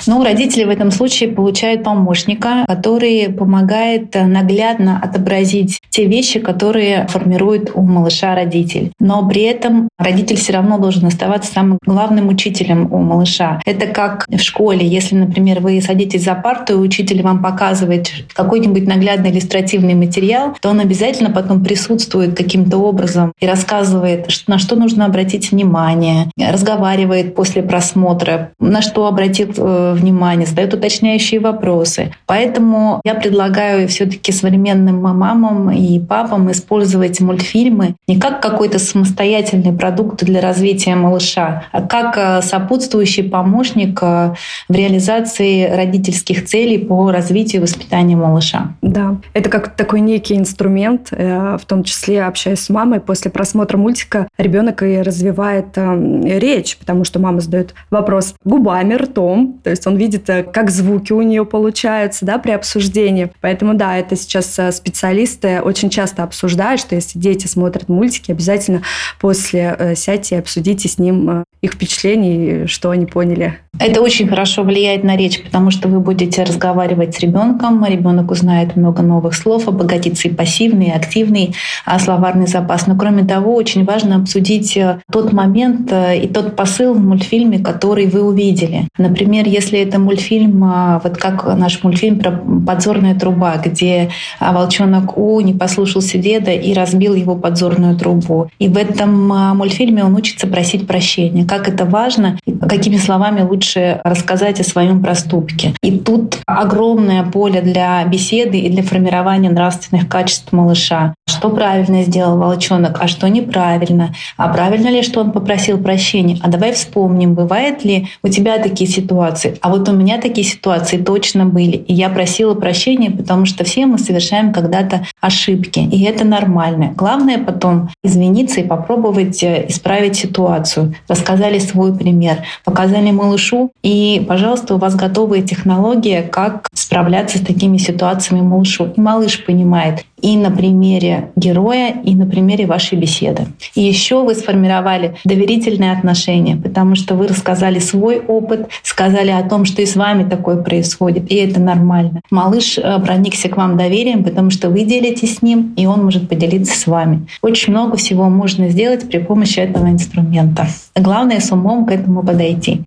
[0.06, 7.70] Ну, родители в этом случае получают помощника, который помогает наглядно отобразить те вещи, которые формирует
[7.74, 8.92] у малыша родитель.
[9.00, 13.60] Но при этом родитель все равно должен оставаться самым главным учителем у малыша.
[13.64, 14.86] Это как в школе.
[14.86, 20.70] Если, например, вы садитесь за парту, и учитель вам показывает какой-нибудь наглядный иллюстративный материал, то
[20.70, 27.34] он обязательно потом присутствует каким-то образом и рассказывает, на что нужно обратить внимание, внимание, разговаривает
[27.34, 32.12] после просмотра, на что обратил э, внимание, задает уточняющие вопросы.
[32.26, 40.24] Поэтому я предлагаю все-таки современным мамам и папам использовать мультфильмы не как какой-то самостоятельный продукт
[40.24, 44.34] для развития малыша, а как э, сопутствующий помощник э,
[44.68, 48.74] в реализации родительских целей по развитию и воспитанию малыша.
[48.82, 54.28] Да, это как такой некий инструмент, в том числе общаясь с мамой, после просмотра мультика
[54.38, 60.28] ребенок и развивает речь, потому что мама задает вопрос губами, ртом, то есть он видит,
[60.52, 63.30] как звуки у нее получаются да, при обсуждении.
[63.40, 68.82] Поэтому да, это сейчас специалисты очень часто обсуждают, что если дети смотрят мультики, обязательно
[69.20, 73.58] после э, сядьте и обсудите с ним э, их впечатлений, что они поняли.
[73.78, 78.76] Это очень хорошо влияет на речь, потому что вы будете разговаривать с ребенком, ребенок узнает
[78.76, 82.86] много новых слов, обогатится и пассивный, и активный а словарный запас.
[82.86, 88.06] Но кроме того, очень важно обсудить э, тот момент и тот посыл в мультфильме, который
[88.06, 88.88] вы увидели.
[88.98, 92.32] Например, если это мультфильм, вот как наш мультфильм про
[92.66, 94.10] подзорная труба, где
[94.40, 98.48] волчонок У не послушался деда и разбил его подзорную трубу.
[98.58, 101.44] И в этом мультфильме он учится просить прощения.
[101.44, 105.74] Как это важно, какими словами лучше рассказать о своем проступке.
[105.82, 111.14] И тут огромное поле для беседы и для формирования нравственных качеств малыша.
[111.28, 114.14] Что правильно сделал волчонок, а что неправильно?
[114.36, 116.38] А правильно ли, что он попросил прощения?
[116.42, 119.56] А давай вспомним, бывает ли у тебя такие ситуации?
[119.60, 121.76] А вот у меня такие ситуации точно были.
[121.76, 125.80] И я просила прощения, потому что все мы совершаем когда-то ошибки.
[125.80, 126.92] И это нормально.
[126.96, 130.94] Главное потом извиниться и попробовать э, исправить ситуацию.
[131.08, 133.72] Рассказали свой пример, показали малышу.
[133.82, 138.92] И, пожалуйста, у вас готовая технология, как справляться с такими ситуациями малышу.
[138.96, 143.46] И малыш понимает, и на примере героя, и на примере вашей беседы.
[143.76, 149.64] И еще вы сформировали доверительные отношения, потому что вы рассказали свой опыт, сказали о том,
[149.64, 152.22] что и с вами такое происходит, и это нормально.
[152.32, 156.28] Малыш э, проникся к вам доверием, потому что вы делитесь с ним, и он может
[156.28, 157.28] поделиться с вами.
[157.40, 160.66] Очень много всего можно сделать при помощи этого инструмента.
[160.96, 162.82] Главное с умом к этому подойти.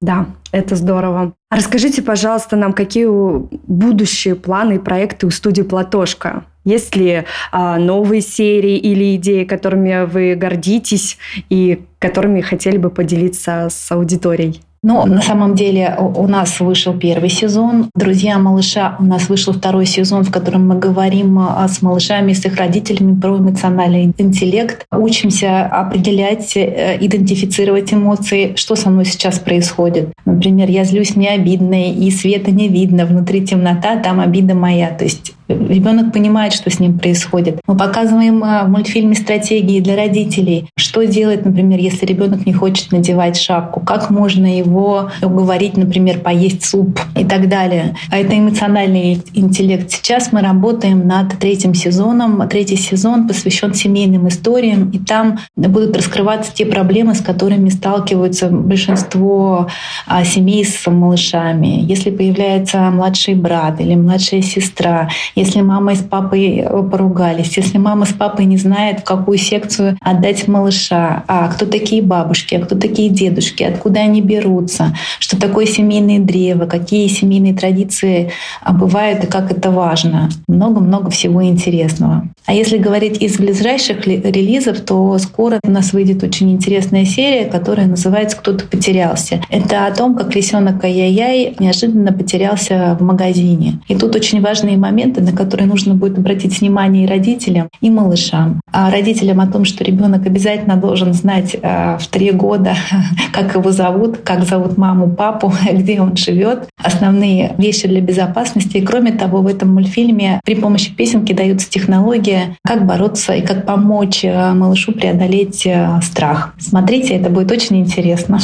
[0.00, 1.32] Да, это здорово.
[1.50, 6.44] Расскажите, пожалуйста, нам, какие будущие планы и проекты у студии «Платошка»?
[6.64, 11.16] Есть ли а, новые серии или идеи, которыми вы гордитесь
[11.48, 14.60] и которыми хотели бы поделиться с аудиторией?
[14.86, 17.90] Но на самом деле у нас вышел первый сезон.
[17.96, 22.46] «Друзья малыша» у нас вышел второй сезон, в котором мы говорим а, с малышами, с
[22.46, 24.86] их родителями про эмоциональный интеллект.
[24.92, 30.12] Учимся определять, э, идентифицировать эмоции, что со мной сейчас происходит.
[30.24, 34.90] Например, я злюсь, мне обидно, и света не видно, внутри темнота, там обида моя.
[34.90, 37.60] То есть Ребенок понимает, что с ним происходит.
[37.66, 40.68] Мы показываем а, в мультфильме стратегии для родителей.
[40.76, 43.80] Что делать, например, если ребенок не хочет надевать шапку?
[43.80, 47.96] Как можно его уговорить, например, поесть суп и так далее?
[48.10, 49.90] А это эмоциональный интеллект.
[49.90, 52.46] Сейчас мы работаем над третьим сезоном.
[52.48, 59.68] Третий сезон посвящен семейным историям, и там будут раскрываться те проблемы, с которыми сталкиваются большинство
[60.08, 61.82] а, семей с малышами.
[61.82, 68.06] Если появляется младший брат или младшая сестра, если мама с папой э, поругались, если мама
[68.06, 72.74] с папой не знает, в какую секцию отдать малыша, а кто такие бабушки, а кто
[72.74, 79.26] такие дедушки, откуда они берутся, что такое семейное древо, какие семейные традиции а, бывают и
[79.26, 80.30] как это важно.
[80.48, 82.28] Много-много всего интересного.
[82.46, 87.86] А если говорить из ближайших релизов, то скоро у нас выйдет очень интересная серия, которая
[87.86, 89.42] называется «Кто-то потерялся».
[89.50, 93.80] Это о том, как лисенок Ай-Яй неожиданно потерялся в магазине.
[93.88, 98.60] И тут очень важные моменты, на которые нужно будет обратить внимание и родителям, и малышам.
[98.72, 102.74] А родителям о том, что ребенок обязательно должен знать э, в три года,
[103.32, 108.78] как его зовут, как зовут маму, папу, где он живет, основные вещи для безопасности.
[108.78, 113.66] И кроме того, в этом мультфильме при помощи песенки даются технологии, как бороться и как
[113.66, 116.54] помочь э, малышу преодолеть э, страх.
[116.58, 118.38] Смотрите, это будет очень интересно.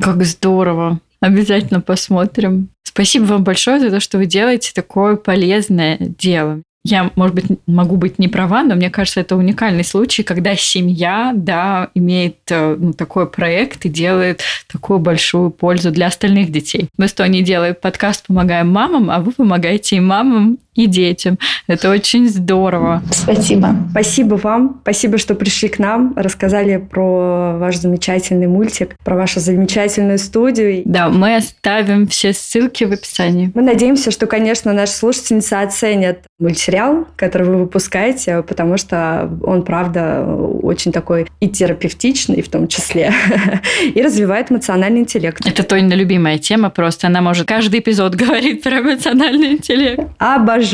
[0.00, 0.98] Как здорово.
[1.20, 2.68] Обязательно посмотрим.
[2.82, 6.62] Спасибо вам большое за то, что вы делаете такое полезное дело.
[6.88, 11.32] Я, может быть, могу быть не права, но мне кажется, это уникальный случай, когда семья,
[11.34, 16.88] да, имеет э, ну, такой проект и делает такую большую пользу для остальных детей.
[16.96, 21.38] Мы с Тони делаем подкаст «Помогаем мамам», а вы помогаете и мамам, и детям.
[21.66, 23.02] Это очень здорово.
[23.10, 23.74] Спасибо.
[23.90, 24.78] Спасибо вам.
[24.82, 30.82] Спасибо, что пришли к нам, рассказали про ваш замечательный мультик, про вашу замечательную студию.
[30.84, 33.50] Да, мы оставим все ссылки в описании.
[33.54, 40.24] Мы надеемся, что, конечно, наши слушательницы оценят мультсериал, который вы выпускаете, потому что он, правда,
[40.62, 43.12] очень такой и терапевтичный в том числе,
[43.94, 45.46] и развивает эмоциональный интеллект.
[45.46, 47.06] Это Тонина любимая тема просто.
[47.06, 50.04] Она может каждый эпизод говорить про эмоциональный интеллект.
[50.18, 50.65] Обожаю.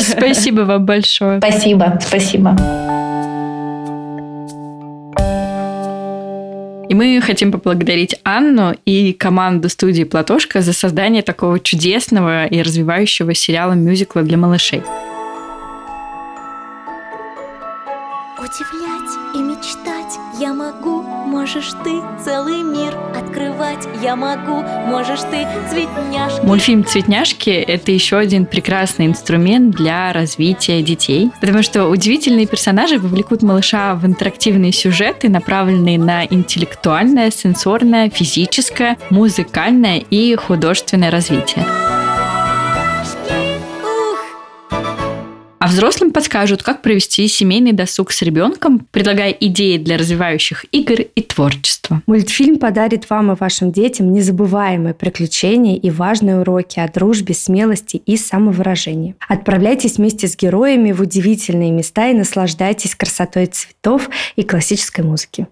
[0.00, 1.38] Спасибо вам большое.
[1.38, 2.56] Спасибо, спасибо.
[6.88, 13.34] И мы хотим поблагодарить Анну и команду студии «Платошка» за создание такого чудесного и развивающего
[13.34, 14.82] сериала-мюзикла для малышей.
[18.38, 19.97] Удивлять и мечтать
[20.38, 26.44] я могу, можешь ты целый мир открывать я могу, можешь ты цветняшки.
[26.44, 33.42] Мультфильм «Цветняшки»— это еще один прекрасный инструмент для развития детей, потому что удивительные персонажи вовлекут
[33.42, 41.64] малыша в интерактивные сюжеты, направленные на интеллектуальное, сенсорное, физическое, музыкальное и художественное развитие.
[45.68, 52.02] Взрослым подскажут, как провести семейный досуг с ребенком, предлагая идеи для развивающих игр и творчества.
[52.06, 58.16] Мультфильм подарит вам и вашим детям незабываемые приключения и важные уроки о дружбе, смелости и
[58.16, 59.14] самовыражении.
[59.28, 65.46] Отправляйтесь вместе с героями в удивительные места и наслаждайтесь красотой цветов и классической музыки.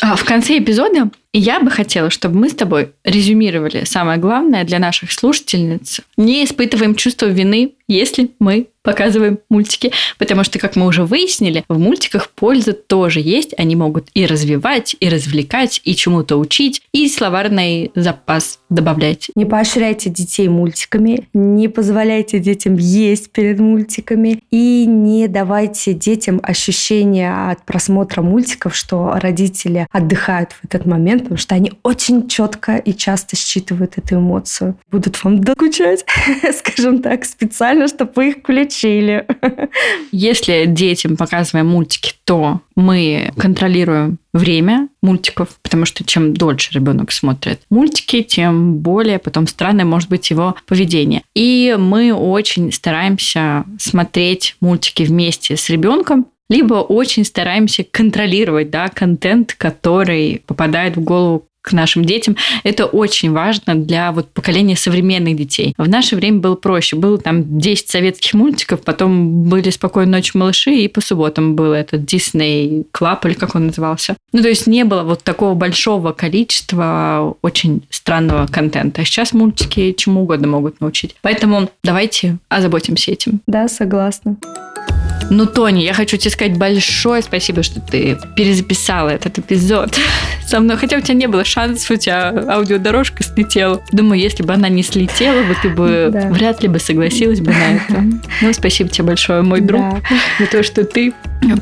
[0.00, 4.78] А в конце эпизода я бы хотела, чтобы мы с тобой резюмировали самое главное для
[4.78, 6.00] наших слушательниц.
[6.16, 11.78] Не испытываем чувство вины, если мы показываем мультики, потому что, как мы уже выяснили, в
[11.78, 13.54] мультиках польза тоже есть.
[13.56, 19.30] Они могут и развивать, и развлекать, и чему-то учить, и словарный запас добавлять.
[19.34, 27.50] Не поощряйте детей мультиками, не позволяйте детям есть перед мультиками, и не давайте детям ощущения
[27.50, 32.94] от просмотра мультиков, что родители отдыхают в этот момент, потому что они очень четко и
[32.94, 34.78] часто считывают эту эмоцию.
[34.90, 36.04] Будут вам докучать,
[36.56, 39.26] скажем так, специально, чтобы вы их включили.
[40.12, 47.60] Если детям показываем мультики, то мы контролируем время мультиков, потому что чем дольше ребенок смотрит
[47.70, 51.22] мультики, тем более потом странное может быть его поведение.
[51.34, 59.54] И мы очень стараемся смотреть мультики вместе с ребенком, либо очень стараемся контролировать да, контент,
[59.54, 62.36] который попадает в голову к нашим детям.
[62.62, 65.74] Это очень важно для вот поколения современных детей.
[65.78, 66.94] В наше время было проще.
[66.94, 72.02] Было там 10 советских мультиков, потом были «Спокойной ночи, малыши», и по субботам был этот
[72.02, 74.14] Disney Club, или как он назывался.
[74.32, 79.00] Ну, то есть не было вот такого большого количества очень странного контента.
[79.00, 81.16] А сейчас мультики чему угодно могут научить.
[81.22, 83.40] Поэтому давайте озаботимся этим.
[83.46, 84.36] Да, согласна.
[85.30, 89.96] Ну, Тони, я хочу тебе сказать большое спасибо, что ты перезаписала этот эпизод
[90.46, 90.76] со мной.
[90.76, 93.82] Хотя у тебя не было шансов, у тебя аудиодорожка слетела.
[93.92, 96.28] Думаю, если бы она не слетела, бы ты бы да.
[96.28, 98.04] вряд ли бы согласилась бы на это.
[98.40, 100.00] Ну, спасибо тебе большое, мой друг, да.
[100.38, 101.14] за то, что ты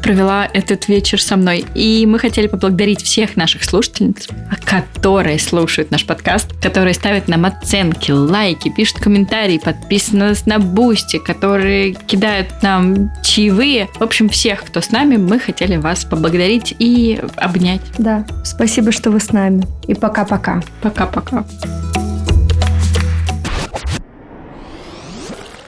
[0.03, 1.65] провела этот вечер со мной.
[1.75, 4.29] И мы хотели поблагодарить всех наших слушательниц,
[4.65, 10.59] которые слушают наш подкаст, которые ставят нам оценки, лайки, пишут комментарии, подписаны на нас на
[10.59, 13.89] Бусти, которые кидают нам чаевые.
[13.95, 17.83] В общем, всех, кто с нами, мы хотели вас поблагодарить и обнять.
[17.99, 19.65] Да, спасибо, что вы с нами.
[19.87, 20.63] И пока-пока.
[20.81, 21.45] Пока-пока.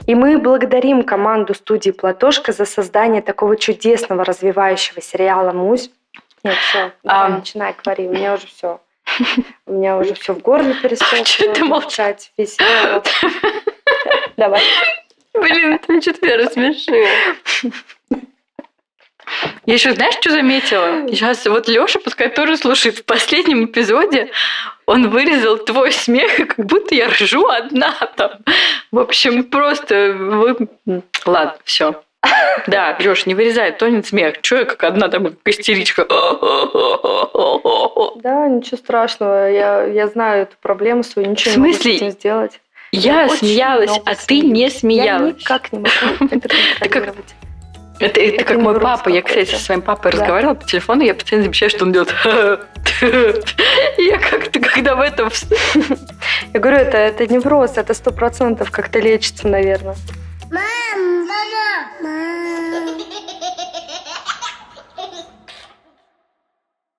[0.06, 5.90] И мы благодарим команду студии «Платошка» за создание такого чудесного развивающего сериала «Мусь».
[6.42, 7.28] Нет, все, а...
[7.30, 8.80] начинай, говори, у меня уже все.
[9.66, 11.24] У меня уже все в горле пересохло.
[11.24, 12.32] Что ты молчать?
[12.36, 12.58] Весь
[14.36, 14.60] Давай.
[15.32, 17.72] Блин, ты что-то меня рассмешила.
[19.66, 21.08] Я еще, знаешь, что заметила?
[21.08, 24.30] Сейчас вот Леша, пускай тоже слушает, в последнем эпизоде
[24.86, 28.32] он вырезал твой смех, как будто я ржу одна там.
[28.92, 30.68] В общем, просто вы...
[31.24, 32.02] Ладно, все.
[32.66, 34.40] Да, Леш, не вырезай, тонет смех.
[34.40, 36.06] Че я как одна там как истеричка?
[38.16, 39.50] Да, ничего страшного.
[39.50, 41.92] Я, я знаю эту проблему свою, ничего в смысле?
[41.92, 42.60] не могу с этим сделать.
[42.92, 45.34] Я, я смеялась, а ты не смеялась.
[45.34, 47.34] Я никак не могу это контролировать.
[48.04, 49.08] Это, это, это как мой папа.
[49.08, 50.18] Я, кстати, со своим папой да.
[50.18, 52.14] разговаривала по телефону, я постоянно замечаю, что он делает.
[53.98, 55.30] Я как-то, когда в этом...
[56.52, 59.96] Я говорю, это, это невроз, это сто процентов как-то лечится, наверное.
[60.50, 63.33] Мам, мама, мам.